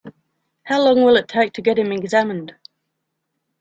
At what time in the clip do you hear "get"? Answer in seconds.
1.61-1.77